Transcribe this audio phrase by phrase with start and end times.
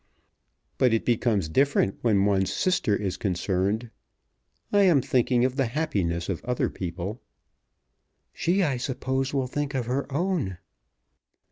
[0.79, 3.91] "But it becomes different when one's sister is concerned.
[4.73, 7.21] I am thinking of the happiness of other people."
[8.33, 10.57] "She, I suppose, will think of her own."